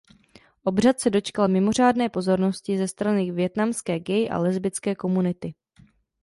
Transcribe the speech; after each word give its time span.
Obřad 0.63 0.99
se 0.99 1.09
dočkal 1.09 1.47
mimořádné 1.47 2.09
pozornosti 2.09 2.77
ze 2.77 2.87
strany 2.87 3.31
vietnamské 3.31 3.99
gay 3.99 4.29
a 4.31 4.37
lesbické 4.37 4.95
komunity. 4.95 5.53